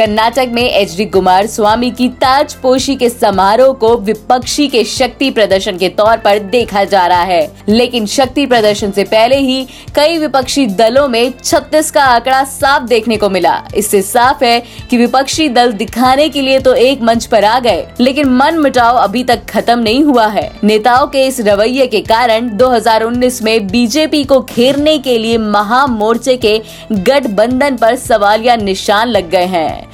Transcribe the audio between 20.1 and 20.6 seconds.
है।